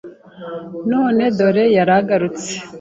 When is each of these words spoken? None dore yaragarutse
None 0.91 1.25
dore 1.37 1.63
yaragarutse 1.77 2.51